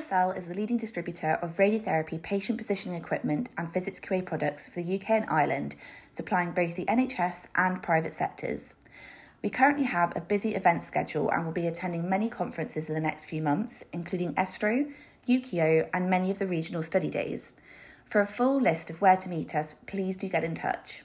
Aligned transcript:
OSL 0.00 0.34
is 0.34 0.46
the 0.46 0.54
leading 0.54 0.78
distributor 0.78 1.32
of 1.42 1.58
radiotherapy 1.58 2.20
patient 2.22 2.56
positioning 2.56 2.96
equipment 2.96 3.50
and 3.58 3.70
physics 3.70 4.00
QA 4.00 4.24
products 4.24 4.66
for 4.66 4.82
the 4.82 4.94
UK 4.94 5.10
and 5.10 5.26
Ireland, 5.28 5.76
supplying 6.10 6.52
both 6.52 6.74
the 6.74 6.86
NHS 6.86 7.48
and 7.54 7.82
private 7.82 8.14
sectors. 8.14 8.74
We 9.42 9.50
currently 9.50 9.84
have 9.84 10.16
a 10.16 10.22
busy 10.22 10.54
event 10.54 10.84
schedule 10.84 11.30
and 11.30 11.44
will 11.44 11.52
be 11.52 11.66
attending 11.66 12.08
many 12.08 12.30
conferences 12.30 12.88
in 12.88 12.94
the 12.94 13.00
next 13.00 13.26
few 13.26 13.42
months, 13.42 13.84
including 13.92 14.32
ESTRO, 14.38 14.86
UKIO, 15.28 15.90
and 15.92 16.08
many 16.08 16.30
of 16.30 16.38
the 16.38 16.46
regional 16.46 16.82
study 16.82 17.10
days. 17.10 17.52
For 18.06 18.22
a 18.22 18.26
full 18.26 18.58
list 18.58 18.88
of 18.88 19.02
where 19.02 19.18
to 19.18 19.28
meet 19.28 19.54
us, 19.54 19.74
please 19.86 20.16
do 20.16 20.30
get 20.30 20.44
in 20.44 20.54
touch. 20.54 21.02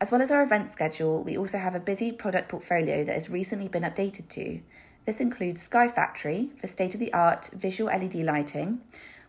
As 0.00 0.10
well 0.10 0.22
as 0.22 0.30
our 0.30 0.42
event 0.42 0.70
schedule, 0.70 1.22
we 1.22 1.36
also 1.36 1.58
have 1.58 1.74
a 1.74 1.80
busy 1.80 2.10
product 2.10 2.48
portfolio 2.48 3.04
that 3.04 3.12
has 3.12 3.28
recently 3.28 3.68
been 3.68 3.82
updated 3.82 4.28
to. 4.30 4.60
This 5.04 5.20
includes 5.20 5.60
Sky 5.60 5.88
Factory 5.88 6.48
for 6.58 6.66
state 6.66 6.94
of 6.94 7.00
the 7.00 7.12
art 7.12 7.50
visual 7.52 7.94
LED 7.94 8.14
lighting. 8.14 8.80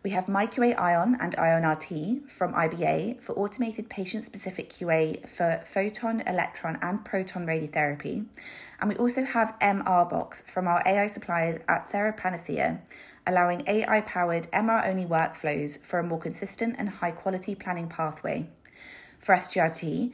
We 0.03 0.11
have 0.11 0.27
MyQA 0.27 0.79
Ion 0.79 1.17
and 1.19 1.35
Ion 1.35 1.69
RT 1.69 2.31
from 2.31 2.53
IBA 2.53 3.21
for 3.21 3.33
automated 3.33 3.89
patient 3.89 4.23
specific 4.23 4.69
QA 4.69 5.27
for 5.27 5.61
photon, 5.65 6.21
electron, 6.21 6.77
and 6.81 7.03
proton 7.03 7.45
radiotherapy. 7.45 8.25
And 8.79 8.89
we 8.89 8.95
also 8.95 9.25
have 9.25 9.59
MR 9.59 10.09
Box 10.09 10.45
from 10.47 10.65
our 10.65 10.81
AI 10.85 11.07
suppliers 11.07 11.59
at 11.67 11.89
Therapanacea, 11.89 12.79
allowing 13.27 13.67
AI 13.67 13.99
powered 13.99 14.49
MR 14.51 14.87
only 14.87 15.05
workflows 15.05 15.77
for 15.81 15.99
a 15.99 16.03
more 16.03 16.19
consistent 16.19 16.77
and 16.77 16.87
high 16.87 17.11
quality 17.11 17.53
planning 17.53 17.89
pathway. 17.89 18.47
For 19.19 19.35
SGRT, 19.35 20.13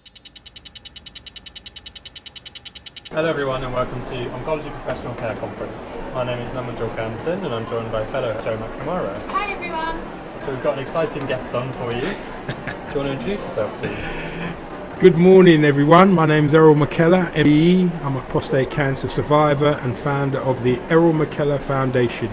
Hello 3.13 3.27
everyone 3.27 3.61
and 3.61 3.73
welcome 3.73 4.01
to 4.05 4.15
Oncology 4.29 4.71
Professional 4.71 5.13
Care 5.15 5.35
Conference. 5.35 5.97
My 6.13 6.23
name 6.23 6.39
is 6.39 6.49
Naman 6.51 6.77
Jorgensen 6.77 7.43
and 7.43 7.53
I'm 7.53 7.67
joined 7.67 7.91
by 7.91 8.05
fellow 8.07 8.31
Joe 8.41 8.57
McNamara. 8.57 9.21
Hi 9.23 9.51
everyone. 9.51 9.99
So 10.45 10.53
we've 10.53 10.63
got 10.63 10.77
an 10.77 10.79
exciting 10.79 11.27
guest 11.27 11.53
on 11.53 11.73
for 11.73 11.91
you. 11.91 11.99
Do 11.99 12.07
you 12.07 12.07
want 12.07 12.93
to 12.93 13.11
introduce 13.11 13.41
yourself 13.43 13.77
please? 13.81 15.01
Good 15.01 15.17
morning 15.17 15.65
everyone, 15.65 16.13
my 16.13 16.25
name 16.25 16.45
is 16.45 16.55
Errol 16.55 16.73
McKellar, 16.73 17.33
MBE. 17.33 18.01
I'm 18.01 18.15
a 18.15 18.21
prostate 18.21 18.71
cancer 18.71 19.09
survivor 19.09 19.77
and 19.81 19.97
founder 19.99 20.39
of 20.39 20.63
the 20.63 20.79
Errol 20.89 21.11
McKellar 21.11 21.61
Foundation. 21.61 22.29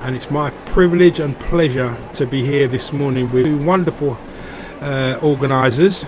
And 0.00 0.16
it's 0.16 0.32
my 0.32 0.50
privilege 0.66 1.20
and 1.20 1.38
pleasure 1.38 1.96
to 2.14 2.26
be 2.26 2.44
here 2.44 2.66
this 2.66 2.92
morning 2.92 3.30
with 3.30 3.44
two 3.44 3.56
wonderful 3.58 4.18
uh, 4.80 5.20
organisers, 5.22 6.04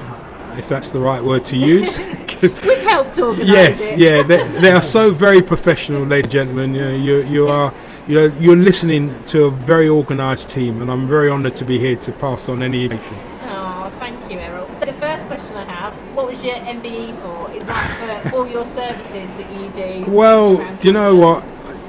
if 0.58 0.68
that's 0.68 0.90
the 0.90 0.98
right 0.98 1.22
word 1.22 1.44
to 1.44 1.56
use. 1.56 1.96
We've 2.66 2.78
helped 2.78 3.18
organise 3.18 3.48
yes, 3.48 3.80
it. 3.80 3.98
yeah, 3.98 4.22
they, 4.22 4.46
they 4.60 4.72
are 4.72 4.82
so 4.82 5.10
very 5.10 5.40
professional, 5.40 6.04
ladies 6.04 6.24
and 6.24 6.32
gentlemen. 6.32 6.74
You, 6.74 6.80
know, 6.80 6.96
you, 6.96 7.22
you 7.24 7.48
are 7.48 7.74
you're, 8.06 8.34
you're 8.36 8.56
listening 8.56 9.24
to 9.26 9.44
a 9.44 9.50
very 9.50 9.88
organised 9.88 10.48
team, 10.50 10.82
and 10.82 10.90
I'm 10.90 11.08
very 11.08 11.30
honoured 11.30 11.56
to 11.56 11.64
be 11.64 11.78
here 11.78 11.96
to 11.96 12.12
pass 12.12 12.48
on 12.48 12.62
any 12.62 12.84
information. 12.84 13.18
Oh, 13.42 13.90
thank 13.98 14.30
you, 14.30 14.38
Errol. 14.38 14.68
So 14.78 14.84
the 14.84 14.92
first 14.94 15.26
question 15.26 15.56
I 15.56 15.64
have, 15.64 15.94
what 16.14 16.26
was 16.26 16.44
your 16.44 16.56
MBE 16.56 17.18
for? 17.22 17.50
Is 17.52 17.64
that 17.64 18.28
for 18.30 18.36
all 18.36 18.46
your 18.46 18.64
services 18.64 19.32
that 19.34 19.50
you 19.58 19.70
do? 19.70 20.10
Well, 20.10 20.58
do 20.80 20.88
you 20.88 20.92
know 20.92 21.16
what? 21.16 21.42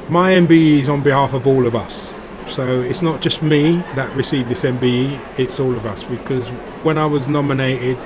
My 0.09 0.31
MBE 0.33 0.81
is 0.81 0.89
on 0.89 1.01
behalf 1.01 1.33
of 1.33 1.47
all 1.47 1.67
of 1.67 1.75
us. 1.75 2.11
So 2.47 2.81
it's 2.81 3.01
not 3.01 3.21
just 3.21 3.41
me 3.41 3.77
that 3.95 4.15
received 4.15 4.49
this 4.49 4.63
MBE, 4.63 5.19
it's 5.37 5.59
all 5.59 5.75
of 5.75 5.85
us. 5.85 6.03
Because 6.03 6.47
when 6.83 6.97
I 6.97 7.07
was 7.07 7.27
nominated, 7.27 7.97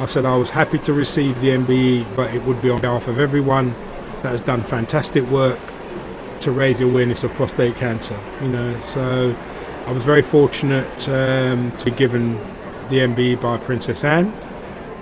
I 0.00 0.06
said 0.06 0.24
I 0.24 0.34
was 0.34 0.48
happy 0.48 0.78
to 0.78 0.94
receive 0.94 1.42
the 1.42 1.48
MBE, 1.48 2.16
but 2.16 2.32
it 2.34 2.42
would 2.44 2.62
be 2.62 2.70
on 2.70 2.80
behalf 2.80 3.06
of 3.06 3.18
everyone 3.18 3.74
that 4.22 4.30
has 4.30 4.40
done 4.40 4.62
fantastic 4.62 5.24
work 5.24 5.60
to 6.40 6.50
raise 6.50 6.78
the 6.78 6.86
awareness 6.86 7.22
of 7.22 7.34
prostate 7.34 7.76
cancer. 7.76 8.18
You 8.40 8.48
know, 8.48 8.80
so 8.86 9.36
I 9.86 9.92
was 9.92 10.02
very 10.02 10.22
fortunate 10.22 11.06
um, 11.06 11.76
to 11.76 11.84
be 11.84 11.90
given 11.90 12.36
the 12.88 13.00
MBE 13.00 13.42
by 13.42 13.58
Princess 13.58 14.02
Anne, 14.02 14.32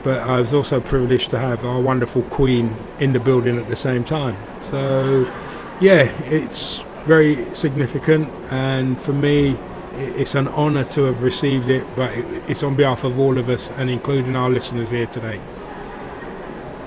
but 0.02 0.18
I 0.22 0.40
was 0.40 0.52
also 0.52 0.80
privileged 0.80 1.30
to 1.30 1.38
have 1.38 1.64
our 1.64 1.80
wonderful 1.80 2.22
Queen 2.22 2.74
in 2.98 3.12
the 3.12 3.20
building 3.20 3.56
at 3.56 3.68
the 3.68 3.76
same 3.76 4.02
time. 4.02 4.36
So, 4.64 5.32
yeah, 5.80 6.10
it's 6.24 6.82
very 7.04 7.54
significant, 7.54 8.28
and 8.50 9.00
for 9.00 9.12
me, 9.12 9.56
it's 9.98 10.34
an 10.34 10.48
honour 10.48 10.84
to 10.84 11.04
have 11.04 11.22
received 11.22 11.68
it. 11.68 11.86
But 11.96 12.12
it's 12.48 12.62
on 12.62 12.76
behalf 12.76 13.04
of 13.04 13.18
all 13.18 13.38
of 13.38 13.48
us, 13.48 13.70
and 13.72 13.90
including 13.90 14.36
our 14.36 14.50
listeners 14.50 14.90
here 14.90 15.06
today. 15.06 15.40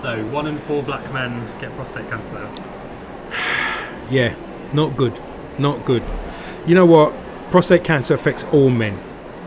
So 0.01 0.25
one 0.27 0.47
in 0.47 0.57
four 0.59 0.81
black 0.81 1.13
men 1.13 1.47
get 1.59 1.73
prostate 1.75 2.09
cancer. 2.09 2.49
Yeah, 4.09 4.35
not 4.73 4.97
good, 4.97 5.17
not 5.57 5.85
good. 5.85 6.03
You 6.67 6.75
know 6.75 6.85
what? 6.85 7.15
Prostate 7.49 7.85
cancer 7.85 8.13
affects 8.13 8.43
all 8.51 8.69
men, 8.69 8.99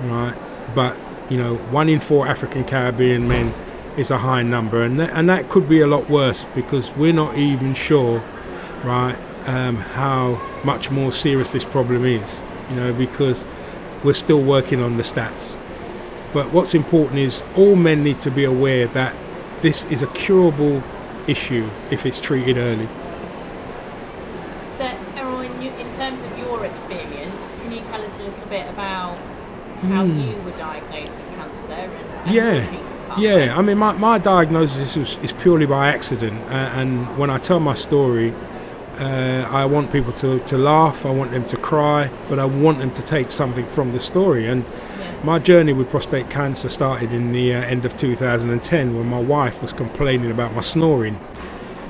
right? 0.04 0.34
But 0.74 0.96
you 1.28 1.36
know, 1.36 1.56
one 1.56 1.90
in 1.90 2.00
four 2.00 2.26
African 2.26 2.64
Caribbean 2.64 3.28
men 3.28 3.52
is 3.96 4.10
a 4.10 4.18
high 4.18 4.42
number, 4.42 4.82
and 4.82 4.98
that, 5.00 5.10
and 5.10 5.28
that 5.28 5.48
could 5.48 5.68
be 5.68 5.80
a 5.80 5.86
lot 5.86 6.08
worse 6.08 6.46
because 6.54 6.90
we're 6.92 7.12
not 7.12 7.36
even 7.36 7.74
sure, 7.74 8.24
right, 8.82 9.16
um, 9.46 9.76
how 9.76 10.40
much 10.64 10.90
more 10.90 11.12
serious 11.12 11.52
this 11.52 11.64
problem 11.64 12.04
is. 12.04 12.42
You 12.70 12.76
know, 12.76 12.92
because 12.92 13.44
we're 14.04 14.12
still 14.12 14.42
working 14.42 14.80
on 14.80 14.96
the 14.96 15.02
stats. 15.02 15.58
But 16.32 16.52
what's 16.52 16.74
important 16.74 17.18
is 17.18 17.42
all 17.56 17.74
men 17.74 18.04
need 18.04 18.20
to 18.20 18.30
be 18.30 18.44
aware 18.44 18.86
that 18.88 19.16
this 19.58 19.84
is 19.86 20.02
a 20.02 20.06
curable 20.08 20.82
issue 21.26 21.70
if 21.90 22.04
it's 22.04 22.20
treated 22.20 22.58
early. 22.58 22.88
So, 24.74 24.84
Errol, 25.16 25.40
in, 25.40 25.62
you, 25.62 25.70
in 25.70 25.90
terms 25.92 26.22
of 26.22 26.38
your 26.38 26.64
experience, 26.64 27.54
can 27.54 27.72
you 27.72 27.82
tell 27.82 28.02
us 28.02 28.18
a 28.18 28.24
little 28.24 28.46
bit 28.46 28.68
about 28.68 29.18
how 29.82 30.04
you 30.04 30.36
were 30.42 30.50
diagnosed 30.52 31.16
with 31.16 31.28
cancer 31.30 31.72
and, 31.72 32.26
and 32.26 32.34
yeah 32.34 33.18
yeah 33.18 33.58
i 33.58 33.60
mean 33.60 33.76
my, 33.76 33.92
my 33.92 34.18
diagnosis 34.18 34.96
is, 34.96 35.18
is 35.22 35.32
purely 35.32 35.66
by 35.66 35.88
accident 35.88 36.40
uh, 36.44 36.72
and 36.74 37.18
when 37.18 37.30
i 37.30 37.38
tell 37.38 37.60
my 37.60 37.74
story 37.74 38.34
uh, 39.00 39.48
i 39.50 39.64
want 39.64 39.90
people 39.92 40.12
to, 40.12 40.38
to 40.40 40.56
laugh 40.58 41.04
i 41.06 41.10
want 41.10 41.30
them 41.30 41.44
to 41.44 41.56
cry 41.56 42.10
but 42.28 42.38
i 42.38 42.44
want 42.44 42.78
them 42.78 42.90
to 42.92 43.02
take 43.02 43.30
something 43.30 43.66
from 43.66 43.92
the 43.92 43.98
story 44.00 44.46
and 44.46 44.64
Yeah. 44.98 45.12
my 45.24 45.38
journey 45.38 45.72
with 45.72 45.88
prostate 45.90 46.28
cancer 46.30 46.68
started 46.68 47.12
in 47.12 47.32
the 47.32 47.54
uh, 47.54 47.60
end 47.62 47.84
of 47.84 47.96
2010 47.96 48.96
when 48.96 49.08
my 49.08 49.20
wife 49.20 49.60
was 49.62 49.72
complaining 49.72 50.30
about 50.30 50.54
my 50.54 50.60
snoring 50.62 51.18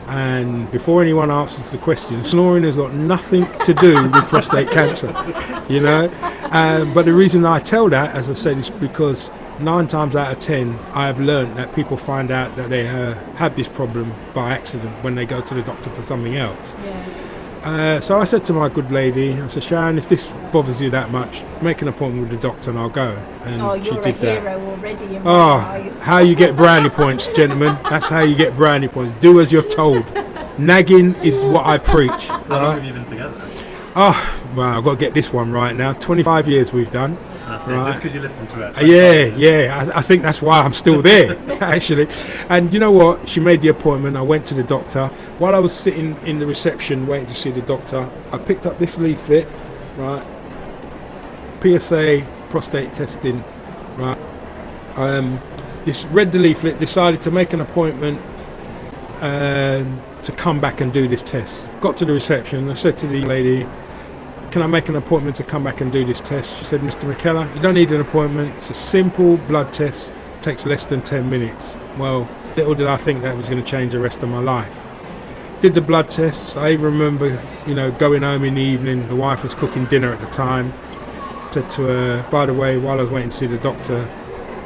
and 0.06 0.70
before 0.70 1.00
anyone 1.00 1.30
answers 1.30 1.70
the 1.70 1.78
question, 1.78 2.22
snoring 2.26 2.62
has 2.64 2.76
got 2.76 2.92
nothing 2.92 3.46
to 3.64 3.72
do 3.72 4.02
with 4.10 4.24
prostate 4.26 4.70
cancer, 4.70 5.08
you 5.66 5.80
know. 5.80 6.12
Um, 6.50 6.92
but 6.92 7.06
the 7.06 7.14
reason 7.14 7.46
I 7.46 7.58
tell 7.60 7.88
that, 7.88 8.14
as 8.14 8.28
I 8.28 8.34
said, 8.34 8.58
is 8.58 8.68
because 8.68 9.30
nine 9.60 9.86
times 9.88 10.14
out 10.16 10.32
of 10.32 10.38
ten, 10.38 10.78
I 10.92 11.06
have 11.06 11.20
learned 11.20 11.56
that 11.56 11.74
people 11.74 11.96
find 11.96 12.30
out 12.30 12.56
that 12.56 12.70
they 12.70 12.88
uh, 12.88 13.14
have 13.36 13.56
this 13.56 13.68
problem 13.68 14.14
by 14.34 14.50
accident 14.52 15.02
when 15.02 15.14
they 15.14 15.26
go 15.26 15.40
to 15.40 15.54
the 15.54 15.62
doctor 15.62 15.90
for 15.90 16.02
something 16.02 16.36
else. 16.36 16.74
Yeah. 16.84 17.06
Uh, 17.64 17.98
so 17.98 18.18
I 18.20 18.24
said 18.24 18.44
to 18.46 18.52
my 18.52 18.68
good 18.68 18.92
lady, 18.92 19.32
I 19.40 19.48
said, 19.48 19.64
Sharon, 19.64 19.96
if 19.96 20.06
this 20.10 20.26
bothers 20.52 20.82
you 20.82 20.90
that 20.90 21.10
much, 21.10 21.42
make 21.62 21.80
an 21.80 21.88
appointment 21.88 22.28
with 22.28 22.38
the 22.38 22.46
doctor 22.48 22.68
and 22.68 22.78
I'll 22.78 22.90
go. 22.90 23.12
And 23.44 23.62
Oh, 23.62 23.82
she 23.82 23.86
you're 23.90 24.00
a 24.00 24.04
did 24.04 24.18
that. 24.18 24.42
hero 24.42 24.60
already 24.70 25.16
in 25.16 25.22
Oh, 25.26 25.32
eyes. 25.54 25.98
how 26.02 26.18
you 26.18 26.34
get 26.34 26.56
brownie 26.56 26.90
points, 26.90 27.26
gentlemen. 27.28 27.78
That's 27.88 28.06
how 28.06 28.20
you 28.20 28.34
get 28.34 28.54
brownie 28.54 28.88
points. 28.88 29.14
Do 29.20 29.40
as 29.40 29.50
you're 29.50 29.62
told. 29.62 30.04
Nagging 30.58 31.14
is 31.24 31.42
what 31.42 31.64
I 31.64 31.78
preach. 31.78 32.10
How 32.26 32.44
long 32.48 32.74
have 32.74 32.84
you 32.84 32.92
been 32.92 33.06
together? 33.06 33.40
Oh, 33.96 34.52
well, 34.54 34.76
I've 34.76 34.84
got 34.84 34.90
to 34.90 34.96
get 35.00 35.14
this 35.14 35.32
one 35.32 35.50
right 35.50 35.74
now. 35.74 35.94
25 35.94 36.46
years 36.46 36.70
we've 36.70 36.90
done. 36.90 37.16
That's 37.58 37.68
it, 37.68 37.72
Right. 37.72 37.86
just 37.86 38.00
because 38.02 38.14
you 38.14 38.20
listen 38.20 38.46
to 38.48 38.62
it. 38.68 38.76
Uh, 38.76 38.80
Yeah, 38.84 39.24
yeah. 39.36 39.90
I, 39.94 39.98
I 39.98 40.02
think 40.02 40.22
that's 40.22 40.42
why 40.42 40.60
I'm 40.60 40.72
still 40.72 41.00
there, 41.02 41.36
actually. 41.62 42.08
And 42.48 42.72
you 42.74 42.80
know 42.80 42.90
what? 42.90 43.28
She 43.28 43.38
made 43.40 43.62
the 43.62 43.68
appointment. 43.68 44.16
I 44.16 44.22
went 44.22 44.46
to 44.48 44.54
the 44.54 44.62
doctor. 44.64 45.06
While 45.38 45.54
I 45.54 45.58
was 45.60 45.72
sitting 45.72 46.16
in 46.24 46.38
the 46.40 46.46
reception 46.46 47.06
waiting 47.06 47.26
to 47.28 47.34
see 47.34 47.50
the 47.52 47.62
doctor, 47.62 48.08
I 48.32 48.38
picked 48.38 48.66
up 48.66 48.78
this 48.78 48.98
leaflet, 48.98 49.46
right? 49.96 50.26
PSA 51.62 52.26
prostate 52.50 52.92
testing, 52.92 53.42
right? 53.96 54.18
Um, 54.96 55.40
this 55.84 56.04
read 56.06 56.32
the 56.32 56.38
leaflet, 56.38 56.78
decided 56.78 57.20
to 57.22 57.30
make 57.30 57.52
an 57.52 57.60
appointment 57.60 58.20
um, 59.20 60.00
to 60.22 60.32
come 60.32 60.60
back 60.60 60.80
and 60.80 60.92
do 60.92 61.06
this 61.08 61.22
test. 61.22 61.66
Got 61.80 61.96
to 61.98 62.04
the 62.04 62.12
reception. 62.12 62.68
I 62.70 62.74
said 62.74 62.98
to 62.98 63.06
the 63.06 63.22
lady, 63.22 63.66
can 64.54 64.62
I 64.62 64.68
make 64.68 64.88
an 64.88 64.94
appointment 64.94 65.34
to 65.34 65.42
come 65.42 65.64
back 65.64 65.80
and 65.80 65.90
do 65.90 66.04
this 66.04 66.20
test? 66.20 66.56
She 66.58 66.64
said, 66.64 66.80
Mr. 66.80 67.12
McKellar, 67.12 67.52
you 67.56 67.60
don't 67.60 67.74
need 67.74 67.90
an 67.90 68.00
appointment. 68.00 68.54
It's 68.58 68.70
a 68.70 68.74
simple 68.74 69.36
blood 69.36 69.74
test, 69.74 70.12
takes 70.42 70.64
less 70.64 70.84
than 70.84 71.02
10 71.02 71.28
minutes. 71.28 71.74
Well, 71.98 72.28
little 72.54 72.76
did 72.76 72.86
I 72.86 72.96
think 72.96 73.22
that 73.22 73.36
was 73.36 73.48
going 73.48 73.60
to 73.60 73.68
change 73.68 73.90
the 73.90 73.98
rest 73.98 74.22
of 74.22 74.28
my 74.28 74.38
life. 74.38 74.80
Did 75.60 75.74
the 75.74 75.80
blood 75.80 76.08
tests. 76.08 76.54
I 76.54 76.70
even 76.70 76.84
remember, 76.84 77.42
you 77.66 77.74
know, 77.74 77.90
going 77.90 78.22
home 78.22 78.44
in 78.44 78.54
the 78.54 78.62
evening. 78.62 79.08
The 79.08 79.16
wife 79.16 79.42
was 79.42 79.54
cooking 79.54 79.86
dinner 79.86 80.12
at 80.12 80.20
the 80.20 80.28
time. 80.28 80.72
Said 81.50 81.68
to 81.72 81.82
her, 81.86 82.28
by 82.30 82.46
the 82.46 82.54
way, 82.54 82.78
while 82.78 83.00
I 83.00 83.02
was 83.02 83.10
waiting 83.10 83.30
to 83.30 83.36
see 83.36 83.46
the 83.46 83.58
doctor 83.58 84.08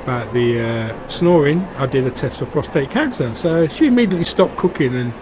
about 0.03 0.35
the 0.35 0.61
uh, 0.61 1.09
snoring, 1.09 1.63
I 1.79 1.87
did 1.87 2.07
a 2.07 2.11
test 2.11 2.41
for 2.41 2.45
prostate 2.45 2.91
cancer. 2.91 3.35
So 3.37 3.67
she 3.69 3.87
immediately 3.87 4.25
stopped 4.25 4.59
cooking 4.59 4.95
and 4.95 5.15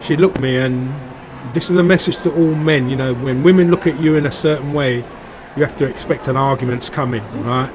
she 0.00 0.16
looked 0.16 0.38
at 0.38 0.42
me 0.42 0.56
and 0.56 0.92
this 1.54 1.70
is 1.70 1.78
a 1.78 1.82
message 1.82 2.16
to 2.18 2.32
all 2.32 2.54
men, 2.54 2.88
you 2.88 2.96
know, 2.96 3.14
when 3.14 3.42
women 3.42 3.70
look 3.70 3.86
at 3.86 4.00
you 4.00 4.16
in 4.16 4.26
a 4.26 4.32
certain 4.32 4.72
way, 4.72 5.04
you 5.56 5.64
have 5.64 5.76
to 5.78 5.86
expect 5.86 6.28
an 6.28 6.36
argument's 6.36 6.90
coming, 6.90 7.22
right? 7.42 7.72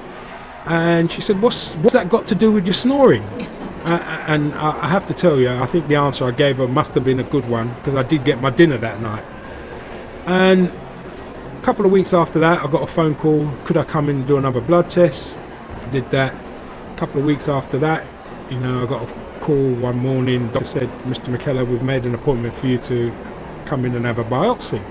And 0.65 1.11
she 1.11 1.21
said, 1.21 1.41
what's, 1.41 1.73
what's 1.75 1.93
that 1.93 2.09
got 2.09 2.27
to 2.27 2.35
do 2.35 2.51
with 2.51 2.65
your 2.65 2.73
snoring? 2.73 3.23
Uh, 3.83 3.97
and 4.27 4.53
I 4.53 4.87
have 4.87 5.05
to 5.07 5.13
tell 5.13 5.37
you, 5.37 5.49
I 5.49 5.65
think 5.65 5.89
the 5.89 5.97
answer 5.97 6.23
I 6.23 6.31
gave 6.31 6.55
her 6.55 6.69
must 6.69 6.93
have 6.93 7.03
been 7.03 7.19
a 7.19 7.23
good 7.23 7.49
one 7.49 7.73
because 7.73 7.95
I 7.95 8.03
did 8.03 8.23
get 8.23 8.39
my 8.39 8.49
dinner 8.49 8.77
that 8.77 9.01
night. 9.01 9.25
And 10.25 10.69
a 10.69 11.61
couple 11.63 11.85
of 11.85 11.91
weeks 11.91 12.13
after 12.13 12.39
that, 12.39 12.63
I 12.63 12.71
got 12.71 12.83
a 12.83 12.87
phone 12.87 13.13
call. 13.13 13.51
Could 13.65 13.75
I 13.75 13.83
come 13.83 14.07
in 14.07 14.15
and 14.15 14.25
do 14.25 14.37
another 14.37 14.61
blood 14.61 14.89
test? 14.89 15.35
I 15.81 15.89
did 15.89 16.09
that. 16.11 16.33
A 16.33 16.95
couple 16.95 17.19
of 17.19 17.25
weeks 17.25 17.49
after 17.49 17.77
that, 17.79 18.07
you 18.49 18.57
know, 18.57 18.83
I 18.83 18.85
got 18.85 19.09
a 19.09 19.13
call 19.41 19.73
one 19.73 19.99
morning. 19.99 20.47
Doctor 20.47 20.63
said, 20.63 20.89
"Mr. 21.03 21.25
McKellar, 21.35 21.67
we've 21.67 21.83
made 21.83 22.05
an 22.05 22.15
appointment 22.15 22.55
for 22.55 22.67
you 22.67 22.77
to 22.77 23.13
come 23.65 23.85
in 23.85 23.95
and 23.95 24.05
have 24.05 24.19
a 24.19 24.25
biopsy." 24.25 24.81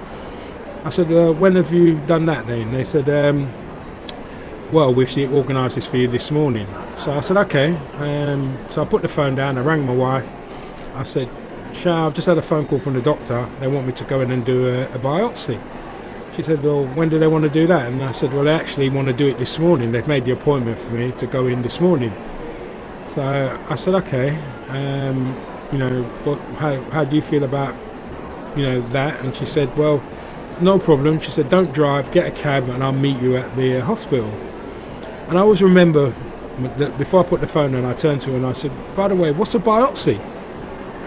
I 0.84 0.90
said, 0.90 1.12
uh, 1.12 1.32
"When 1.32 1.56
have 1.56 1.72
you 1.72 1.96
done 2.06 2.26
that?" 2.26 2.46
Then 2.46 2.72
they 2.72 2.84
said, 2.84 3.08
um, 3.10 3.50
"Well, 4.72 4.94
we 4.94 5.04
actually 5.04 5.26
organised 5.28 5.76
this 5.76 5.86
for 5.86 5.98
you 5.98 6.08
this 6.08 6.30
morning." 6.30 6.66
So 7.04 7.12
I 7.12 7.20
said, 7.20 7.36
"Okay." 7.38 7.76
Um, 7.98 8.58
so 8.70 8.82
I 8.82 8.86
put 8.86 9.02
the 9.02 9.08
phone 9.08 9.34
down. 9.36 9.58
I 9.58 9.62
rang 9.62 9.86
my 9.86 9.94
wife. 9.94 10.28
I 10.96 11.04
said, 11.04 11.28
"Shah, 11.74 12.06
I've 12.06 12.14
just 12.14 12.28
had 12.28 12.38
a 12.38 12.42
phone 12.42 12.66
call 12.66 12.80
from 12.80 12.94
the 12.94 13.02
doctor. 13.02 13.48
They 13.60 13.68
want 13.68 13.86
me 13.86 13.92
to 13.94 14.04
go 14.04 14.20
in 14.22 14.30
and 14.32 14.44
do 14.44 14.68
a, 14.68 14.82
a 14.94 14.98
biopsy." 14.98 15.60
She 16.36 16.42
said, 16.44 16.62
Well, 16.64 16.86
when 16.86 17.10
do 17.10 17.18
they 17.18 17.28
want 17.28 17.44
to 17.44 17.50
do 17.50 17.66
that? 17.68 17.88
And 17.92 18.02
I 18.02 18.12
said, 18.12 18.32
Well, 18.34 18.44
they 18.44 18.52
actually 18.54 18.90
want 18.90 19.08
to 19.08 19.14
do 19.14 19.28
it 19.28 19.38
this 19.38 19.58
morning. 19.58 19.92
They've 19.92 20.08
made 20.08 20.24
the 20.26 20.32
appointment 20.32 20.80
for 20.80 20.90
me 20.90 21.12
to 21.12 21.26
go 21.26 21.46
in 21.46 21.62
this 21.62 21.80
morning. 21.80 22.14
So 23.14 23.22
I 23.70 23.76
said, 23.76 23.94
okay, 23.96 24.38
um, 24.68 25.36
you 25.72 25.78
know, 25.78 26.04
how, 26.58 26.80
how 26.90 27.04
do 27.04 27.16
you 27.16 27.22
feel 27.22 27.44
about, 27.44 27.74
you 28.56 28.62
know, 28.64 28.80
that? 28.88 29.20
And 29.20 29.34
she 29.34 29.46
said, 29.46 29.76
well, 29.76 30.02
no 30.60 30.78
problem. 30.78 31.20
She 31.20 31.30
said, 31.30 31.48
don't 31.48 31.72
drive, 31.72 32.10
get 32.12 32.26
a 32.26 32.30
cab 32.30 32.68
and 32.68 32.82
I'll 32.82 32.92
meet 32.92 33.20
you 33.20 33.36
at 33.36 33.54
the 33.56 33.78
uh, 33.78 33.84
hospital. 33.84 34.28
And 35.28 35.38
I 35.38 35.42
always 35.42 35.62
remember 35.62 36.14
that 36.76 36.98
before 36.98 37.24
I 37.24 37.28
put 37.28 37.40
the 37.40 37.48
phone 37.48 37.74
on, 37.74 37.84
I 37.84 37.94
turned 37.94 38.20
to 38.22 38.30
her 38.30 38.36
and 38.36 38.46
I 38.46 38.52
said, 38.52 38.72
by 38.94 39.08
the 39.08 39.16
way, 39.16 39.32
what's 39.32 39.54
a 39.54 39.58
biopsy? 39.58 40.18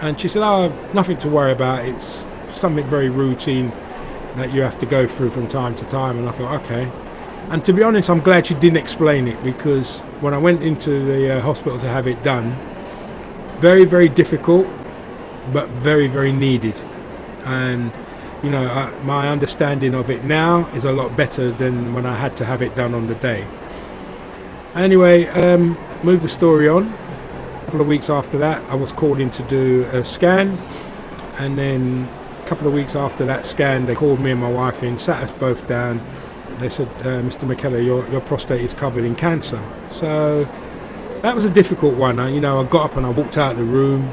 And 0.00 0.20
she 0.20 0.28
said, 0.28 0.42
oh, 0.42 0.68
nothing 0.92 1.16
to 1.18 1.28
worry 1.28 1.52
about. 1.52 1.84
It's 1.84 2.26
something 2.54 2.86
very 2.88 3.08
routine 3.08 3.70
that 4.36 4.52
you 4.52 4.62
have 4.62 4.78
to 4.78 4.86
go 4.86 5.06
through 5.06 5.30
from 5.30 5.48
time 5.48 5.74
to 5.76 5.84
time. 5.86 6.18
And 6.18 6.28
I 6.28 6.32
thought, 6.32 6.62
okay. 6.64 6.90
And 7.48 7.64
to 7.64 7.72
be 7.72 7.82
honest, 7.82 8.10
I'm 8.10 8.20
glad 8.20 8.48
she 8.48 8.54
didn't 8.54 8.76
explain 8.78 9.28
it 9.28 9.42
because 9.42 10.00
when 10.20 10.34
I 10.34 10.38
went 10.38 10.62
into 10.62 11.04
the 11.04 11.36
uh, 11.36 11.40
hospital 11.40 11.78
to 11.78 11.88
have 11.88 12.06
it 12.06 12.22
done, 12.22 12.56
very, 13.58 13.84
very 13.84 14.08
difficult, 14.08 14.66
but 15.52 15.68
very, 15.68 16.08
very 16.08 16.32
needed. 16.32 16.74
And, 17.46 17.92
you 18.42 18.50
know, 18.50 18.68
I, 18.68 18.90
my 19.04 19.28
understanding 19.28 19.94
of 19.94 20.10
it 20.10 20.24
now 20.24 20.66
is 20.74 20.84
a 20.84 20.92
lot 20.92 21.16
better 21.16 21.50
than 21.50 21.94
when 21.94 22.04
I 22.04 22.16
had 22.16 22.36
to 22.38 22.44
have 22.44 22.60
it 22.60 22.74
done 22.76 22.92
on 22.92 23.06
the 23.06 23.14
day. 23.14 23.46
Anyway, 24.74 25.26
um, 25.28 25.78
move 26.02 26.20
the 26.20 26.28
story 26.28 26.68
on. 26.68 26.92
A 26.92 27.64
couple 27.64 27.80
of 27.80 27.86
weeks 27.86 28.10
after 28.10 28.36
that, 28.38 28.62
I 28.70 28.74
was 28.74 28.92
called 28.92 29.20
in 29.20 29.30
to 29.30 29.42
do 29.44 29.88
a 29.92 30.04
scan. 30.04 30.58
And 31.38 31.56
then 31.56 32.08
a 32.42 32.46
couple 32.46 32.66
of 32.66 32.74
weeks 32.74 32.94
after 32.94 33.24
that 33.24 33.46
scan, 33.46 33.86
they 33.86 33.94
called 33.94 34.20
me 34.20 34.32
and 34.32 34.40
my 34.40 34.50
wife 34.50 34.82
in, 34.82 34.98
sat 34.98 35.22
us 35.22 35.32
both 35.32 35.66
down 35.66 36.00
they 36.58 36.68
said, 36.68 36.88
uh, 37.00 37.20
Mr. 37.22 37.40
McKellar, 37.40 37.84
your, 37.84 38.08
your 38.08 38.20
prostate 38.20 38.62
is 38.62 38.72
covered 38.72 39.04
in 39.04 39.14
cancer. 39.14 39.62
So 39.92 40.48
that 41.22 41.34
was 41.34 41.44
a 41.44 41.50
difficult 41.50 41.94
one. 41.94 42.18
I, 42.18 42.30
you 42.30 42.40
know, 42.40 42.60
I 42.60 42.64
got 42.64 42.90
up 42.90 42.96
and 42.96 43.04
I 43.04 43.10
walked 43.10 43.36
out 43.36 43.52
of 43.52 43.58
the 43.58 43.64
room. 43.64 44.12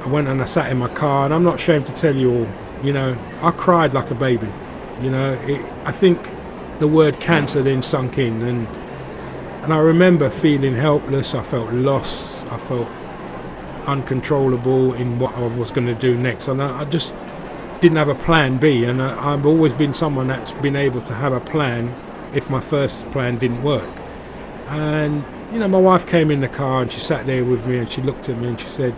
I 0.00 0.08
went 0.08 0.28
and 0.28 0.40
I 0.40 0.46
sat 0.46 0.70
in 0.70 0.78
my 0.78 0.88
car, 0.88 1.24
and 1.26 1.34
I'm 1.34 1.44
not 1.44 1.56
ashamed 1.56 1.86
to 1.86 1.92
tell 1.92 2.16
you 2.16 2.30
all, 2.32 2.48
you 2.82 2.92
know, 2.92 3.16
I 3.42 3.50
cried 3.50 3.92
like 3.92 4.10
a 4.10 4.14
baby. 4.14 4.50
You 5.02 5.10
know, 5.10 5.34
it, 5.42 5.60
I 5.84 5.92
think 5.92 6.30
the 6.78 6.88
word 6.88 7.20
cancer 7.20 7.62
then 7.62 7.82
sunk 7.82 8.18
in, 8.18 8.42
and 8.42 8.66
and 9.62 9.74
I 9.74 9.78
remember 9.78 10.30
feeling 10.30 10.74
helpless. 10.74 11.34
I 11.34 11.42
felt 11.42 11.72
lost. 11.72 12.44
I 12.46 12.58
felt 12.58 12.88
uncontrollable 13.86 14.94
in 14.94 15.18
what 15.18 15.34
I 15.34 15.46
was 15.46 15.70
going 15.70 15.86
to 15.86 15.94
do 15.94 16.16
next, 16.16 16.48
and 16.48 16.62
I, 16.62 16.80
I 16.80 16.84
just 16.84 17.12
didn't 17.80 17.96
have 17.96 18.08
a 18.08 18.14
plan 18.14 18.58
B, 18.58 18.84
and 18.84 19.00
uh, 19.00 19.16
I've 19.18 19.44
always 19.44 19.74
been 19.74 19.94
someone 19.94 20.28
that's 20.28 20.52
been 20.52 20.76
able 20.76 21.02
to 21.02 21.14
have 21.14 21.32
a 21.32 21.40
plan 21.40 21.94
if 22.34 22.48
my 22.48 22.60
first 22.60 23.10
plan 23.10 23.38
didn't 23.38 23.62
work. 23.62 23.90
And 24.68 25.24
you 25.52 25.58
know, 25.58 25.68
my 25.68 25.80
wife 25.80 26.06
came 26.06 26.30
in 26.30 26.40
the 26.40 26.48
car 26.48 26.82
and 26.82 26.92
she 26.92 27.00
sat 27.00 27.26
there 27.26 27.44
with 27.44 27.66
me 27.66 27.78
and 27.78 27.90
she 27.90 28.00
looked 28.02 28.28
at 28.28 28.38
me 28.38 28.48
and 28.48 28.60
she 28.60 28.68
said, 28.68 28.94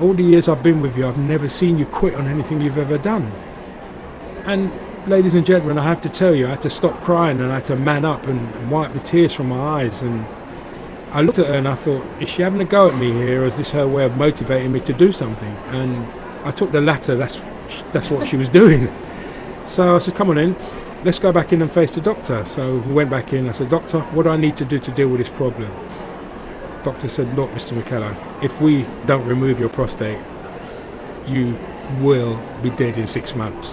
"All 0.00 0.14
the 0.14 0.22
years 0.22 0.48
I've 0.48 0.62
been 0.62 0.80
with 0.80 0.96
you, 0.96 1.06
I've 1.06 1.18
never 1.18 1.48
seen 1.48 1.78
you 1.78 1.86
quit 1.86 2.14
on 2.14 2.26
anything 2.26 2.60
you've 2.60 2.78
ever 2.78 2.98
done." 2.98 3.32
And 4.46 4.70
ladies 5.06 5.34
and 5.34 5.44
gentlemen, 5.46 5.78
I 5.78 5.84
have 5.84 6.00
to 6.02 6.08
tell 6.08 6.34
you, 6.34 6.46
I 6.46 6.50
had 6.50 6.62
to 6.62 6.70
stop 6.70 7.00
crying 7.02 7.40
and 7.40 7.50
I 7.50 7.56
had 7.56 7.64
to 7.66 7.76
man 7.76 8.04
up 8.04 8.26
and, 8.26 8.70
wipe 8.70 8.92
the 8.94 9.00
tears 9.00 9.32
from 9.32 9.48
my 9.48 9.58
eyes. 9.58 10.00
And 10.02 10.26
I 11.12 11.20
looked 11.20 11.38
at 11.38 11.46
her 11.46 11.54
and 11.54 11.68
I 11.68 11.74
thought, 11.74 12.04
is 12.20 12.28
she 12.28 12.42
having 12.42 12.60
a 12.60 12.64
go 12.64 12.88
at 12.88 12.96
me 12.98 13.12
here, 13.12 13.42
or 13.42 13.46
is 13.46 13.56
this 13.56 13.70
her 13.72 13.86
way 13.86 14.04
of 14.04 14.16
motivating 14.16 14.72
me 14.72 14.80
to 14.80 14.92
do 14.92 15.12
something? 15.12 15.56
And 15.68 16.06
I 16.44 16.50
took 16.50 16.72
the 16.72 16.80
latter. 16.80 17.16
That's 17.16 17.40
that's 17.92 18.10
what 18.10 18.26
she 18.28 18.36
was 18.36 18.48
doing. 18.60 18.92
So 19.64 19.96
I 19.96 19.98
said, 19.98 20.14
come 20.14 20.28
on 20.30 20.38
in, 20.38 20.56
let's 21.04 21.18
go 21.18 21.32
back 21.32 21.52
in 21.52 21.62
and 21.62 21.70
face 21.70 21.94
the 21.94 22.00
doctor. 22.00 22.44
So 22.44 22.78
we 22.78 22.92
went 22.92 23.10
back 23.10 23.32
in. 23.32 23.48
I 23.48 23.52
said, 23.52 23.70
doctor, 23.70 24.00
what 24.00 24.24
do 24.24 24.30
I 24.30 24.36
need 24.36 24.56
to 24.58 24.64
do 24.64 24.78
to 24.78 24.90
deal 24.90 25.08
with 25.08 25.18
this 25.18 25.30
problem? 25.30 25.70
Doctor 26.84 27.08
said, 27.08 27.34
look, 27.34 27.50
Mr. 27.50 27.80
McKellar, 27.80 28.14
if 28.44 28.60
we 28.60 28.86
don't 29.06 29.26
remove 29.26 29.58
your 29.58 29.70
prostate, 29.70 30.18
you 31.26 31.58
will 32.00 32.38
be 32.62 32.70
dead 32.70 32.98
in 32.98 33.08
six 33.08 33.34
months. 33.34 33.68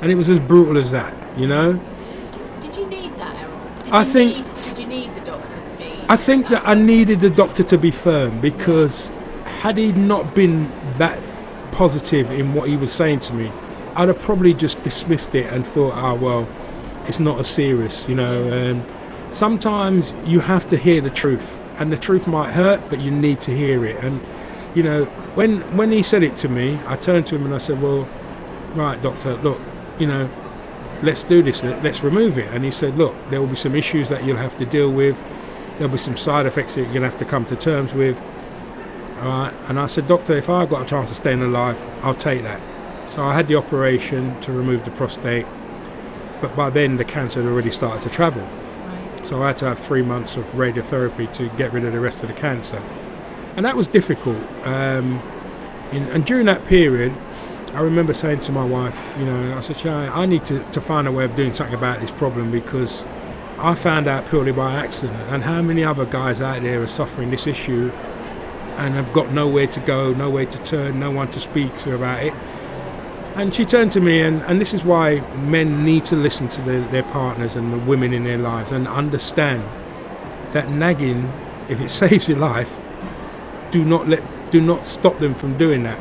And 0.00 0.10
it 0.12 0.14
was 0.14 0.28
as 0.28 0.38
brutal 0.38 0.78
as 0.78 0.90
that, 0.92 1.14
you 1.38 1.48
know. 1.48 1.80
Did 2.60 2.76
you 2.76 2.86
need 2.86 3.16
that, 3.18 3.34
Errol? 3.36 3.60
Did 3.82 3.92
I 3.92 4.02
you 4.04 4.12
think- 4.12 4.36
Need, 4.36 4.64
did 4.64 4.78
you 4.78 4.86
need 4.86 5.14
the 5.16 5.20
doctor 5.22 5.60
to 5.60 5.74
be? 5.76 6.04
I 6.08 6.16
think 6.16 6.48
that 6.50 6.62
I 6.66 6.74
needed 6.74 7.20
the 7.20 7.30
doctor 7.30 7.64
to 7.64 7.76
be 7.76 7.90
firm 7.90 8.40
because 8.40 9.10
had 9.60 9.76
he 9.76 9.90
not 9.92 10.34
been 10.34 10.70
that 10.98 11.18
positive 11.72 12.30
in 12.30 12.54
what 12.54 12.68
he 12.68 12.76
was 12.76 12.92
saying 12.92 13.20
to 13.20 13.32
me, 13.32 13.50
I'd 13.96 14.08
have 14.08 14.20
probably 14.20 14.54
just 14.54 14.80
dismissed 14.84 15.34
it 15.34 15.52
and 15.52 15.66
thought, 15.66 15.94
ah, 15.94 16.14
well, 16.14 16.46
it's 17.08 17.18
not 17.18 17.40
as 17.40 17.48
serious, 17.48 18.06
you 18.08 18.14
know. 18.14 18.52
Um, 18.52 18.84
sometimes 19.32 20.14
you 20.24 20.40
have 20.40 20.68
to 20.68 20.76
hear 20.76 21.00
the 21.00 21.10
truth, 21.10 21.58
and 21.78 21.92
the 21.92 21.98
truth 21.98 22.26
might 22.26 22.52
hurt, 22.52 22.88
but 22.88 23.00
you 23.00 23.10
need 23.10 23.40
to 23.42 23.56
hear 23.56 23.84
it. 23.84 24.02
And 24.04 24.20
you 24.74 24.82
know, 24.82 25.04
when 25.34 25.60
when 25.76 25.92
he 25.92 26.02
said 26.02 26.22
it 26.22 26.36
to 26.38 26.48
me, 26.48 26.80
I 26.86 26.96
turned 26.96 27.26
to 27.26 27.36
him 27.36 27.44
and 27.44 27.54
I 27.54 27.58
said, 27.58 27.80
well, 27.80 28.08
right, 28.74 29.00
doctor, 29.00 29.36
look, 29.36 29.60
you 29.98 30.06
know, 30.06 30.28
let's 31.02 31.24
do 31.24 31.42
this, 31.42 31.62
let- 31.62 31.82
let's 31.82 32.02
remove 32.02 32.38
it. 32.38 32.48
And 32.52 32.64
he 32.64 32.70
said, 32.70 32.96
look, 32.96 33.14
there 33.30 33.40
will 33.40 33.48
be 33.48 33.56
some 33.56 33.74
issues 33.74 34.08
that 34.08 34.24
you'll 34.24 34.36
have 34.36 34.56
to 34.56 34.66
deal 34.66 34.90
with. 34.90 35.22
There'll 35.78 35.92
be 35.92 35.98
some 35.98 36.16
side 36.16 36.46
effects 36.46 36.74
that 36.74 36.82
you're 36.82 36.88
going 36.90 37.02
to 37.02 37.08
have 37.08 37.16
to 37.18 37.24
come 37.24 37.44
to 37.46 37.56
terms 37.56 37.92
with. 37.92 38.22
All 39.20 39.28
right. 39.28 39.54
And 39.68 39.78
I 39.78 39.86
said, 39.86 40.06
doctor, 40.06 40.34
if 40.34 40.48
I've 40.48 40.68
got 40.68 40.82
a 40.82 40.86
chance 40.86 41.10
of 41.10 41.16
staying 41.16 41.42
alive, 41.42 41.80
I'll 42.02 42.14
take 42.14 42.42
that. 42.42 42.60
So 43.12 43.22
I 43.22 43.34
had 43.34 43.48
the 43.48 43.56
operation 43.56 44.40
to 44.42 44.52
remove 44.52 44.84
the 44.84 44.90
prostate, 44.90 45.46
but 46.40 46.54
by 46.56 46.70
then 46.70 46.96
the 46.96 47.04
cancer 47.04 47.42
had 47.42 47.50
already 47.50 47.70
started 47.70 48.02
to 48.02 48.10
travel. 48.10 48.48
So 49.24 49.42
I 49.42 49.48
had 49.48 49.56
to 49.58 49.66
have 49.66 49.78
three 49.78 50.02
months 50.02 50.36
of 50.36 50.44
radiotherapy 50.52 51.32
to 51.34 51.48
get 51.56 51.72
rid 51.72 51.84
of 51.84 51.92
the 51.92 52.00
rest 52.00 52.22
of 52.22 52.28
the 52.28 52.34
cancer. 52.34 52.82
And 53.56 53.64
that 53.64 53.76
was 53.76 53.88
difficult. 53.88 54.42
Um, 54.64 55.22
in, 55.92 56.04
and 56.08 56.24
during 56.26 56.46
that 56.46 56.66
period, 56.66 57.14
I 57.72 57.80
remember 57.80 58.12
saying 58.12 58.40
to 58.40 58.52
my 58.52 58.64
wife, 58.64 58.98
you 59.18 59.24
know, 59.24 59.56
I 59.56 59.60
said, 59.60 59.78
"Shai, 59.78 60.08
I 60.08 60.26
need 60.26 60.44
to, 60.46 60.62
to 60.72 60.80
find 60.80 61.08
a 61.08 61.12
way 61.12 61.24
of 61.24 61.34
doing 61.34 61.54
something 61.54 61.74
about 61.74 62.00
this 62.00 62.10
problem 62.10 62.50
because 62.50 63.02
I 63.58 63.74
found 63.74 64.08
out 64.08 64.26
purely 64.28 64.52
by 64.52 64.74
accident. 64.74 65.20
And 65.30 65.44
how 65.44 65.62
many 65.62 65.84
other 65.84 66.04
guys 66.04 66.40
out 66.40 66.62
there 66.62 66.82
are 66.82 66.86
suffering 66.86 67.30
this 67.30 67.46
issue 67.46 67.92
and 68.76 68.94
have 68.94 69.12
got 69.12 69.32
nowhere 69.32 69.68
to 69.68 69.80
go, 69.80 70.12
nowhere 70.12 70.46
to 70.46 70.58
turn, 70.64 70.98
no 70.98 71.10
one 71.10 71.30
to 71.30 71.40
speak 71.40 71.76
to 71.78 71.94
about 71.94 72.24
it. 72.24 72.34
And 73.34 73.52
she 73.52 73.64
turned 73.64 73.90
to 73.92 74.00
me, 74.00 74.20
and, 74.20 74.42
and 74.42 74.60
this 74.60 74.72
is 74.72 74.84
why 74.84 75.20
men 75.34 75.84
need 75.84 76.04
to 76.06 76.16
listen 76.16 76.46
to 76.48 76.62
their, 76.62 76.80
their 76.88 77.02
partners 77.02 77.56
and 77.56 77.72
the 77.72 77.78
women 77.78 78.12
in 78.12 78.22
their 78.22 78.38
lives 78.38 78.70
and 78.70 78.86
understand 78.86 79.62
that 80.52 80.70
nagging, 80.70 81.32
if 81.68 81.80
it 81.80 81.88
saves 82.02 82.28
your 82.28 82.38
life, 82.38 82.78
do 83.72 83.84
not 83.84 84.08
let 84.08 84.22
do 84.50 84.60
not 84.60 84.86
stop 84.86 85.18
them 85.18 85.34
from 85.34 85.58
doing 85.58 85.82
that. 85.82 85.98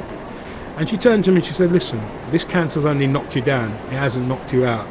And 0.77 0.87
she 0.87 0.95
turned 0.95 1.23
to 1.25 1.31
me 1.31 1.37
and 1.37 1.45
she 1.45 1.53
said, 1.53 1.71
Listen, 1.71 1.99
this 2.29 2.43
cancer's 2.43 2.85
only 2.85 3.07
knocked 3.07 3.35
you 3.35 3.41
down, 3.41 3.71
it 3.71 3.93
hasn't 3.93 4.27
knocked 4.27 4.53
you 4.53 4.65
out. 4.65 4.85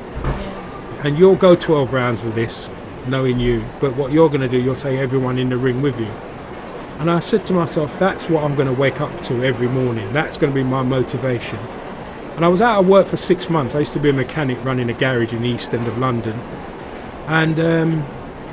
and 1.04 1.16
you'll 1.16 1.36
go 1.36 1.54
12 1.54 1.92
rounds 1.92 2.22
with 2.22 2.34
this, 2.34 2.68
knowing 3.06 3.38
you. 3.38 3.64
But 3.80 3.94
what 3.96 4.10
you're 4.10 4.28
going 4.28 4.40
to 4.40 4.48
do, 4.48 4.60
you'll 4.60 4.74
take 4.74 4.98
everyone 4.98 5.38
in 5.38 5.48
the 5.48 5.56
ring 5.56 5.80
with 5.80 5.98
you. 6.00 6.10
And 6.98 7.08
I 7.08 7.20
said 7.20 7.46
to 7.46 7.52
myself, 7.52 7.96
that's 8.00 8.28
what 8.28 8.42
I'm 8.42 8.54
going 8.56 8.68
to 8.68 8.80
wake 8.80 9.00
up 9.00 9.22
to 9.24 9.44
every 9.44 9.68
morning. 9.68 10.12
That's 10.12 10.36
going 10.36 10.52
to 10.52 10.54
be 10.54 10.62
my 10.64 10.82
motivation. 10.82 11.58
And 12.36 12.44
I 12.44 12.48
was 12.48 12.60
out 12.60 12.80
of 12.80 12.88
work 12.88 13.06
for 13.06 13.16
six 13.16 13.50
months. 13.50 13.74
I 13.74 13.80
used 13.80 13.92
to 13.92 14.00
be 14.00 14.08
a 14.08 14.12
mechanic 14.12 14.62
running 14.64 14.88
a 14.88 14.94
garage 14.94 15.32
in 15.32 15.42
the 15.42 15.48
east 15.48 15.74
end 15.74 15.86
of 15.86 15.98
London. 15.98 16.38
And 17.26 17.60
um, 17.60 18.06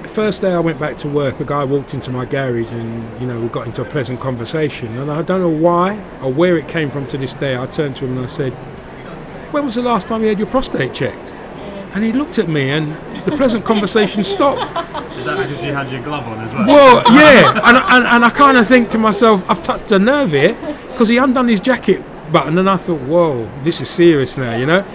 the 0.03 0.09
first 0.09 0.41
day 0.41 0.51
I 0.51 0.59
went 0.59 0.79
back 0.79 0.97
to 0.97 1.07
work, 1.07 1.39
a 1.39 1.45
guy 1.45 1.63
walked 1.63 1.93
into 1.93 2.11
my 2.11 2.25
garage 2.25 2.69
and, 2.71 3.21
you 3.21 3.27
know, 3.27 3.39
we 3.39 3.47
got 3.47 3.67
into 3.67 3.81
a 3.81 3.85
pleasant 3.85 4.19
conversation. 4.19 4.97
And 4.97 5.09
I 5.09 5.21
don't 5.21 5.39
know 5.39 5.49
why 5.49 5.97
or 6.21 6.31
where 6.31 6.57
it 6.57 6.67
came 6.67 6.91
from 6.91 7.07
to 7.07 7.17
this 7.17 7.33
day. 7.33 7.57
I 7.57 7.67
turned 7.67 7.95
to 7.97 8.05
him 8.05 8.17
and 8.17 8.25
I 8.25 8.29
said, 8.29 8.53
when 9.51 9.65
was 9.65 9.75
the 9.75 9.81
last 9.81 10.07
time 10.07 10.21
you 10.21 10.27
had 10.27 10.37
your 10.37 10.47
prostate 10.47 10.93
checked? 10.93 11.33
And 11.93 12.03
he 12.03 12.11
looked 12.11 12.37
at 12.37 12.49
me 12.49 12.69
and 12.69 12.93
the 13.23 13.35
pleasant 13.35 13.65
conversation 13.65 14.23
stopped. 14.35 14.69
Is 15.17 15.25
that 15.25 15.47
because 15.47 15.63
you 15.63 15.73
had 15.73 15.89
your 15.89 16.03
glove 16.03 16.27
on 16.27 16.39
as 16.39 16.53
well? 16.53 16.67
Well, 16.67 16.95
yeah, 17.13 17.51
and, 17.63 17.77
and, 17.77 18.05
and 18.05 18.25
I 18.25 18.29
kind 18.29 18.57
of 18.57 18.67
think 18.67 18.89
to 18.89 18.97
myself, 18.97 19.43
I've 19.49 19.63
touched 19.63 19.91
a 19.91 19.99
nerve 19.99 20.31
here 20.31 20.53
because 20.91 21.07
he 21.07 21.17
undone 21.17 21.47
his 21.47 21.59
jacket 21.59 22.03
button, 22.31 22.57
and 22.57 22.69
I 22.69 22.77
thought, 22.77 23.01
whoa, 23.01 23.49
this 23.63 23.81
is 23.81 23.89
serious 23.89 24.37
now, 24.37 24.55
you 24.55 24.65
know. 24.65 24.85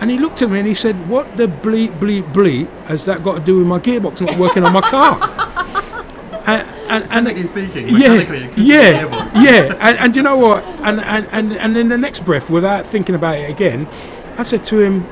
And 0.00 0.10
he 0.10 0.18
looked 0.18 0.42
at 0.42 0.50
me 0.50 0.58
and 0.58 0.68
he 0.68 0.74
said, 0.74 1.08
"What 1.08 1.36
the 1.36 1.46
bleep 1.46 1.98
bleep 1.98 2.30
bleep 2.32 2.68
has 2.84 3.06
that 3.06 3.22
got 3.22 3.36
to 3.36 3.40
do 3.40 3.58
with 3.58 3.66
my 3.66 3.78
gearbox 3.78 4.20
not 4.20 4.38
working 4.38 4.62
on 4.62 4.72
my 4.72 4.82
car?" 4.82 5.18
and, 6.46 6.68
and, 6.90 7.04
and 7.04 7.26
Technically 7.26 7.46
speaking, 7.46 7.88
yeah, 7.88 8.12
yeah, 8.56 9.42
yeah, 9.42 9.76
and, 9.80 9.98
and 9.98 10.16
you 10.16 10.22
know 10.22 10.36
what? 10.36 10.62
And, 10.82 11.00
and 11.00 11.26
and 11.32 11.52
and 11.54 11.76
in 11.76 11.88
the 11.88 11.96
next 11.96 12.24
breath, 12.26 12.50
without 12.50 12.86
thinking 12.86 13.14
about 13.14 13.38
it 13.38 13.48
again, 13.48 13.88
I 14.36 14.42
said 14.42 14.64
to 14.64 14.80
him, 14.80 15.06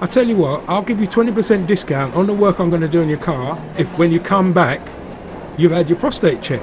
"I 0.00 0.06
tell 0.06 0.26
you 0.26 0.36
what, 0.36 0.62
I'll 0.68 0.82
give 0.82 1.00
you 1.00 1.08
twenty 1.08 1.32
percent 1.32 1.66
discount 1.66 2.14
on 2.14 2.28
the 2.28 2.34
work 2.34 2.60
I'm 2.60 2.70
going 2.70 2.82
to 2.82 2.88
do 2.88 3.00
in 3.00 3.08
your 3.08 3.18
car 3.18 3.60
if 3.76 3.88
when 3.98 4.12
you 4.12 4.20
come 4.20 4.52
back, 4.52 4.80
you've 5.58 5.72
had 5.72 5.88
your 5.88 5.98
prostate 5.98 6.40
check." 6.40 6.62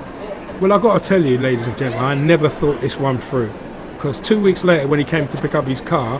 Well, 0.61 0.71
I've 0.71 0.81
got 0.83 1.01
to 1.01 1.09
tell 1.09 1.25
you, 1.25 1.37
ladies 1.37 1.65
and 1.65 1.75
gentlemen, 1.75 2.05
I 2.05 2.13
never 2.13 2.47
thought 2.47 2.79
this 2.81 2.95
one 2.95 3.17
through. 3.17 3.51
Because 4.01 4.19
two 4.19 4.41
weeks 4.41 4.63
later, 4.63 4.87
when 4.87 4.97
he 4.97 5.05
came 5.05 5.27
to 5.27 5.39
pick 5.39 5.53
up 5.53 5.67
his 5.67 5.79
car, 5.79 6.19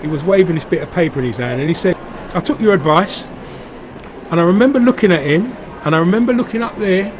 he 0.00 0.06
was 0.06 0.22
waving 0.22 0.54
this 0.54 0.64
bit 0.64 0.80
of 0.80 0.92
paper 0.92 1.18
in 1.18 1.24
his 1.24 1.38
hand 1.38 1.60
and 1.60 1.68
he 1.68 1.74
said, 1.74 1.96
I 2.32 2.38
took 2.38 2.60
your 2.60 2.72
advice. 2.72 3.26
And 4.30 4.38
I 4.38 4.44
remember 4.44 4.78
looking 4.78 5.10
at 5.10 5.24
him 5.24 5.46
and 5.84 5.96
I 5.96 5.98
remember 5.98 6.32
looking 6.32 6.62
up 6.62 6.76
there 6.76 7.12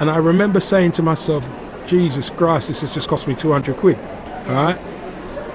and 0.00 0.10
I 0.10 0.16
remember 0.16 0.58
saying 0.58 0.90
to 0.92 1.02
myself, 1.02 1.48
Jesus 1.86 2.30
Christ, 2.30 2.66
this 2.66 2.80
has 2.80 2.92
just 2.92 3.08
cost 3.08 3.28
me 3.28 3.36
200 3.36 3.76
quid. 3.76 3.96
All 3.96 4.54
right. 4.54 4.76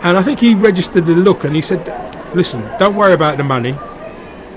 And 0.01 0.17
I 0.17 0.23
think 0.23 0.39
he 0.39 0.55
registered 0.55 1.05
the 1.05 1.15
look 1.15 1.43
and 1.43 1.53
he 1.53 1.61
said, 1.61 1.85
Listen, 2.33 2.61
don't 2.79 2.95
worry 2.95 3.11
about 3.11 3.35
the 3.35 3.43
money. 3.43 3.77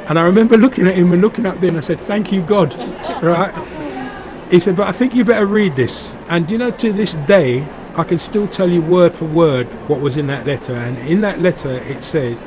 And 0.07 0.21
I 0.21 0.23
remember 0.23 0.57
looking 0.57 0.87
at 0.87 0.95
him 0.95 1.11
and 1.11 1.21
looking 1.21 1.47
up 1.47 1.59
there 1.59 1.71
and 1.71 1.79
I 1.79 1.81
said, 1.81 1.99
Thank 1.99 2.31
you, 2.31 2.43
God. 2.43 2.77
right. 3.25 4.53
He 4.53 4.61
said, 4.61 4.77
But 4.77 4.87
I 4.87 4.93
think 4.93 5.17
you 5.17 5.25
better 5.25 5.47
read 5.47 5.75
this. 5.75 6.15
And 6.29 6.49
you 6.49 6.59
know, 6.59 6.71
to 6.71 6.93
this 6.93 7.15
day, 7.15 7.67
I 7.95 8.05
can 8.05 8.19
still 8.19 8.49
tell 8.49 8.71
you 8.71 8.81
word 8.81 9.13
for 9.13 9.27
word 9.27 9.67
what 9.87 10.01
was 10.01 10.17
in 10.17 10.27
that 10.29 10.47
letter. 10.47 10.75
And 10.75 10.97
in 10.99 11.21
that 11.21 11.41
letter, 11.41 11.73
it 11.73 12.03
said, 12.03 12.39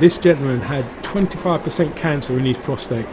This 0.00 0.18
gentleman 0.18 0.60
had 0.60 0.84
25% 1.02 1.96
cancer 1.96 2.36
in 2.38 2.44
his 2.44 2.58
prostate. 2.58 3.06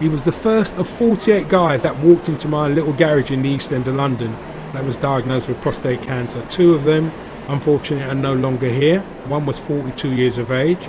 He 0.00 0.08
was 0.08 0.24
the 0.24 0.32
first 0.32 0.78
of 0.78 0.88
48 0.88 1.48
guys 1.48 1.82
that 1.82 1.98
walked 1.98 2.30
into 2.30 2.48
my 2.48 2.66
little 2.66 2.94
garage 2.94 3.30
in 3.30 3.42
the 3.42 3.50
east 3.50 3.72
end 3.72 3.88
of 3.88 3.96
London 3.96 4.32
that 4.72 4.84
was 4.84 4.96
diagnosed 4.96 5.48
with 5.48 5.60
prostate 5.60 6.02
cancer. 6.02 6.42
Two 6.48 6.74
of 6.74 6.84
them, 6.84 7.12
unfortunately, 7.48 8.08
are 8.08 8.14
no 8.14 8.32
longer 8.32 8.70
here. 8.70 9.00
One 9.26 9.44
was 9.44 9.58
42 9.58 10.12
years 10.12 10.38
of 10.38 10.50
age. 10.50 10.88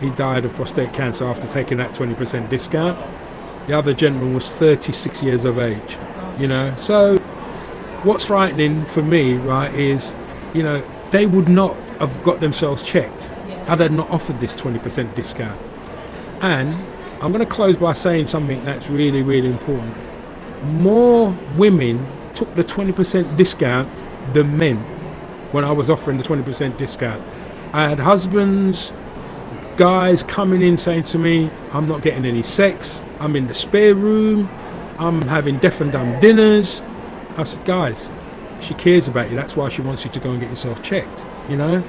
He 0.00 0.10
died 0.10 0.44
of 0.44 0.52
prostate 0.52 0.92
cancer 0.92 1.24
after 1.24 1.48
taking 1.48 1.78
that 1.78 1.92
20% 1.92 2.48
discount. 2.48 2.98
The 3.66 3.76
other 3.76 3.94
gentleman 3.94 4.34
was 4.34 4.48
36 4.50 5.22
years 5.22 5.44
of 5.44 5.58
age. 5.58 5.96
You 6.38 6.46
know, 6.46 6.74
so 6.76 7.16
what's 8.04 8.24
frightening 8.24 8.84
for 8.86 9.02
me, 9.02 9.34
right, 9.34 9.72
is, 9.74 10.14
you 10.54 10.62
know, 10.62 10.82
they 11.10 11.26
would 11.26 11.48
not 11.48 11.76
have 11.98 12.22
got 12.22 12.40
themselves 12.40 12.82
checked 12.82 13.30
Yeah. 13.48 13.64
had 13.66 13.80
I 13.80 13.88
not 13.88 14.10
offered 14.10 14.40
this 14.40 14.56
20% 14.56 15.14
discount. 15.14 15.60
And 16.40 16.74
I'm 17.20 17.32
going 17.32 17.46
to 17.46 17.52
close 17.52 17.76
by 17.76 17.92
saying 17.92 18.28
something 18.28 18.64
that's 18.64 18.88
really, 18.88 19.22
really 19.22 19.48
important. 19.48 19.94
More 20.64 21.36
women 21.56 22.06
took 22.34 22.52
the 22.54 22.64
20% 22.64 23.36
discount 23.36 23.88
than 24.34 24.56
men 24.56 24.78
when 25.52 25.64
I 25.64 25.72
was 25.72 25.90
offering 25.90 26.18
the 26.18 26.24
20% 26.24 26.76
discount. 26.78 27.22
I 27.72 27.88
had 27.88 28.00
husbands, 28.00 28.92
guys 29.76 30.22
coming 30.22 30.62
in 30.62 30.78
saying 30.78 31.04
to 31.04 31.18
me, 31.18 31.50
I'm 31.72 31.86
not 31.86 32.02
getting 32.02 32.24
any 32.24 32.42
sex, 32.42 33.04
I'm 33.20 33.36
in 33.36 33.46
the 33.46 33.54
spare 33.54 33.94
room, 33.94 34.48
I'm 34.98 35.22
having 35.22 35.58
deaf 35.58 35.80
and 35.80 35.92
dumb 35.92 36.18
dinners. 36.20 36.82
I 37.36 37.44
said, 37.44 37.64
guys, 37.64 38.10
she 38.60 38.74
cares 38.74 39.08
about 39.08 39.30
you, 39.30 39.36
that's 39.36 39.56
why 39.56 39.68
she 39.68 39.82
wants 39.82 40.04
you 40.04 40.10
to 40.10 40.20
go 40.20 40.30
and 40.30 40.40
get 40.40 40.50
yourself 40.50 40.82
checked, 40.82 41.22
you 41.48 41.56
know? 41.56 41.82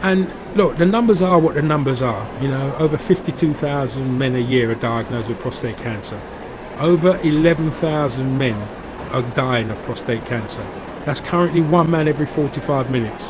And 0.00 0.32
look, 0.54 0.76
the 0.76 0.86
numbers 0.86 1.20
are 1.20 1.38
what 1.38 1.54
the 1.54 1.62
numbers 1.62 2.02
are. 2.02 2.26
You 2.40 2.48
know, 2.48 2.74
over 2.76 2.96
52,000 2.96 4.16
men 4.16 4.36
a 4.36 4.40
year 4.40 4.70
are 4.70 4.76
diagnosed 4.76 5.28
with 5.28 5.40
prostate 5.40 5.76
cancer. 5.78 6.20
Over 6.78 7.18
11,000 7.22 8.38
men 8.38 8.54
are 9.10 9.22
dying 9.34 9.70
of 9.70 9.82
prostate 9.82 10.24
cancer. 10.24 10.62
That's 11.04 11.20
currently 11.20 11.62
one 11.62 11.90
man 11.90 12.06
every 12.06 12.26
45 12.26 12.90
minutes. 12.90 13.24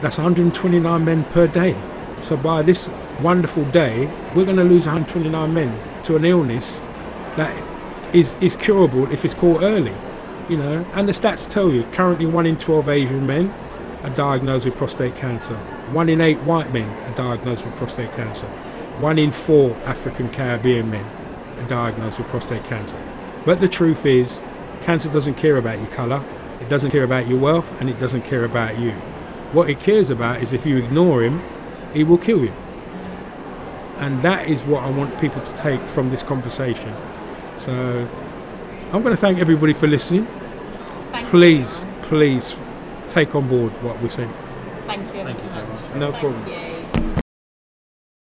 That's 0.00 0.16
129 0.16 1.04
men 1.04 1.24
per 1.24 1.46
day. 1.46 1.76
So 2.22 2.36
by 2.36 2.62
this 2.62 2.88
wonderful 3.20 3.64
day, 3.66 4.06
we're 4.34 4.44
going 4.44 4.56
to 4.58 4.64
lose 4.64 4.86
129 4.86 5.52
men 5.52 6.02
to 6.04 6.16
an 6.16 6.24
illness 6.24 6.78
that 7.36 7.69
is, 8.12 8.34
is 8.40 8.56
curable 8.56 9.10
if 9.12 9.24
it's 9.24 9.34
caught 9.34 9.62
early. 9.62 9.94
You 10.48 10.56
know, 10.56 10.86
and 10.94 11.08
the 11.08 11.12
stats 11.12 11.48
tell 11.48 11.70
you 11.70 11.84
currently 11.92 12.26
one 12.26 12.46
in 12.46 12.58
12 12.58 12.88
Asian 12.88 13.26
men 13.26 13.54
are 14.02 14.10
diagnosed 14.10 14.64
with 14.64 14.74
prostate 14.74 15.14
cancer. 15.14 15.56
One 15.92 16.08
in 16.08 16.20
eight 16.20 16.38
white 16.38 16.72
men 16.72 16.88
are 17.08 17.14
diagnosed 17.14 17.64
with 17.64 17.74
prostate 17.76 18.12
cancer. 18.12 18.46
One 18.98 19.18
in 19.18 19.32
four 19.32 19.76
African 19.84 20.28
Caribbean 20.30 20.90
men 20.90 21.04
are 21.58 21.68
diagnosed 21.68 22.18
with 22.18 22.28
prostate 22.28 22.64
cancer. 22.64 23.00
But 23.44 23.60
the 23.60 23.68
truth 23.68 24.04
is, 24.04 24.40
cancer 24.82 25.08
doesn't 25.10 25.34
care 25.34 25.56
about 25.56 25.78
your 25.78 25.88
colour, 25.88 26.24
it 26.60 26.68
doesn't 26.68 26.90
care 26.90 27.04
about 27.04 27.28
your 27.28 27.38
wealth, 27.38 27.70
and 27.80 27.88
it 27.88 27.98
doesn't 27.98 28.22
care 28.22 28.44
about 28.44 28.78
you. 28.78 28.92
What 29.52 29.70
it 29.70 29.80
cares 29.80 30.10
about 30.10 30.42
is 30.42 30.52
if 30.52 30.66
you 30.66 30.76
ignore 30.76 31.22
him, 31.22 31.42
he 31.92 32.04
will 32.04 32.18
kill 32.18 32.40
you. 32.40 32.52
And 33.98 34.22
that 34.22 34.48
is 34.48 34.62
what 34.62 34.82
I 34.82 34.90
want 34.90 35.20
people 35.20 35.42
to 35.42 35.54
take 35.54 35.82
from 35.88 36.10
this 36.10 36.22
conversation. 36.22 36.94
So 37.60 38.08
I'm 38.92 39.02
going 39.02 39.14
to 39.14 39.20
thank 39.20 39.38
everybody 39.38 39.74
for 39.74 39.86
listening. 39.86 40.26
Thank 41.12 41.28
Please, 41.28 41.84
please 42.02 42.56
take 43.08 43.34
on 43.34 43.48
board 43.48 43.72
what 43.82 44.00
we're 44.00 44.08
saying. 44.08 44.32
Thank 44.86 45.12
you. 45.14 45.20
ever 45.20 45.32
Thank 45.32 45.42
you 45.42 45.48
so 45.50 45.66
much. 45.66 45.94
No 45.96 46.10
Thank 46.10 46.22
problem. 46.22 46.48
you. 46.48 46.69